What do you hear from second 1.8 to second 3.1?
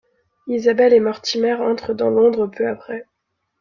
dans Londres peu après.